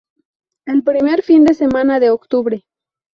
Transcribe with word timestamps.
El 0.65 0.81
primer 0.83 1.21
fin 1.21 1.43
de 1.43 1.53
semana 1.53 1.99
de 1.99 2.09
octubre. 2.09 2.65